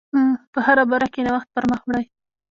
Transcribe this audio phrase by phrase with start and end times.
[0.53, 2.05] په هره برخه کې نوښت پر مخ وړئ.